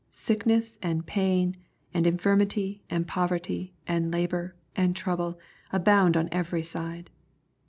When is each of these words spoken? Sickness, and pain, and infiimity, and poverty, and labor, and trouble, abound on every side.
Sickness, 0.09 0.79
and 0.81 1.05
pain, 1.05 1.57
and 1.93 2.07
infiimity, 2.07 2.81
and 2.89 3.07
poverty, 3.07 3.75
and 3.85 4.09
labor, 4.09 4.55
and 4.75 4.95
trouble, 4.95 5.37
abound 5.71 6.17
on 6.17 6.27
every 6.31 6.63
side. 6.63 7.11